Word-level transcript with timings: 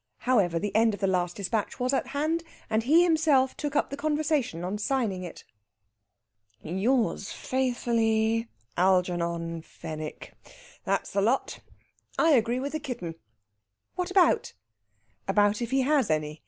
However, 0.21 0.57
the 0.57 0.75
end 0.75 0.95
of 0.95 0.99
the 0.99 1.05
last 1.05 1.35
despatch 1.35 1.79
was 1.79 1.93
at 1.93 2.07
hand, 2.07 2.43
and 2.71 2.81
he 2.81 3.03
himself 3.03 3.55
took 3.55 3.75
up 3.75 3.91
the 3.91 3.95
conversation 3.95 4.63
on 4.63 4.79
signing 4.79 5.21
it. 5.23 5.43
"Yours 6.63 7.31
faithfully, 7.31 8.47
Algernon 8.77 9.61
Fenwick. 9.61 10.33
That's 10.85 11.11
the 11.11 11.21
lot! 11.21 11.59
I 12.17 12.31
agree 12.31 12.59
with 12.59 12.71
the 12.71 12.79
kitten." 12.79 13.13
"What 13.93 14.09
about?" 14.09 14.53
"About 15.27 15.61
if 15.61 15.69
he 15.69 15.81
has 15.81 16.09
any. 16.09 16.39